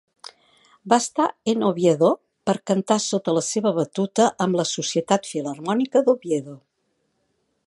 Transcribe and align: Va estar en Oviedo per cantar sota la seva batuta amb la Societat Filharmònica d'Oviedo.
Va 0.93 0.97
estar 1.03 1.27
en 1.53 1.65
Oviedo 1.67 2.09
per 2.51 2.57
cantar 2.71 2.99
sota 3.09 3.37
la 3.41 3.45
seva 3.51 3.75
batuta 3.79 4.29
amb 4.47 4.61
la 4.61 4.69
Societat 4.73 5.33
Filharmònica 5.35 6.07
d'Oviedo. 6.11 6.61